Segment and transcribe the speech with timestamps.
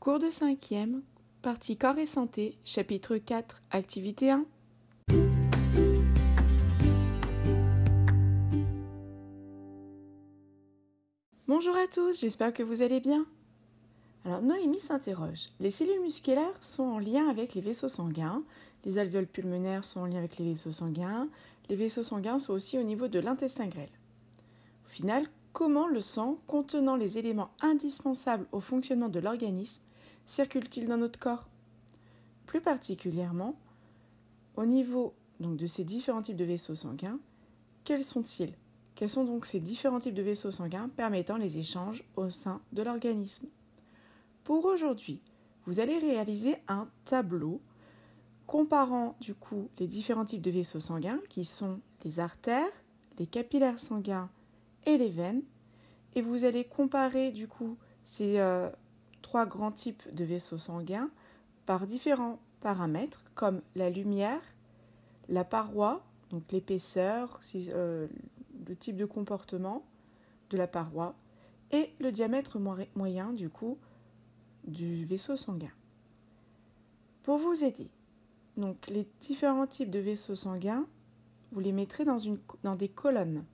[0.00, 1.02] Cours de cinquième,
[1.42, 4.46] partie corps et santé, chapitre 4, activité 1.
[11.46, 13.26] Bonjour à tous, j'espère que vous allez bien.
[14.24, 15.50] Alors Noémie s'interroge.
[15.60, 18.42] Les cellules musculaires sont en lien avec les vaisseaux sanguins,
[18.86, 21.28] les alvéoles pulmonaires sont en lien avec les vaisseaux sanguins,
[21.68, 23.92] les vaisseaux sanguins sont aussi au niveau de l'intestin grêle.
[24.86, 29.82] Au final, comment le sang, contenant les éléments indispensables au fonctionnement de l'organisme,
[30.30, 31.48] circule-t-il dans notre corps?
[32.46, 33.56] Plus particulièrement,
[34.56, 37.18] au niveau donc, de ces différents types de vaisseaux sanguins,
[37.82, 38.54] quels sont-ils?
[38.94, 42.82] Quels sont donc ces différents types de vaisseaux sanguins permettant les échanges au sein de
[42.82, 43.48] l'organisme?
[44.44, 45.20] Pour aujourd'hui,
[45.66, 47.60] vous allez réaliser un tableau
[48.46, 52.70] comparant du coup les différents types de vaisseaux sanguins qui sont les artères,
[53.18, 54.30] les capillaires sanguins
[54.86, 55.42] et les veines.
[56.14, 58.68] Et vous allez comparer du coup ces euh,
[59.30, 61.08] trois grands types de vaisseaux sanguins
[61.64, 64.40] par différents paramètres comme la lumière,
[65.28, 68.08] la paroi, donc l'épaisseur, euh,
[68.66, 69.84] le type de comportement
[70.50, 71.14] de la paroi
[71.70, 72.58] et le diamètre
[72.96, 73.78] moyen du coup
[74.64, 75.70] du vaisseau sanguin.
[77.22, 77.88] Pour vous aider,
[78.56, 80.86] donc les différents types de vaisseaux sanguins,
[81.52, 83.44] vous les mettrez dans, une, dans des colonnes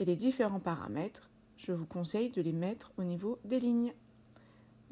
[0.00, 3.92] et les différents paramètres, je vous conseille de les mettre au niveau des lignes.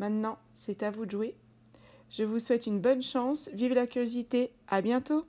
[0.03, 1.37] Maintenant, c'est à vous de jouer.
[2.11, 5.27] Je vous souhaite une bonne chance, vive la curiosité, à bientôt